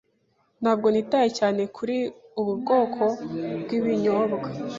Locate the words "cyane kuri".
1.39-1.97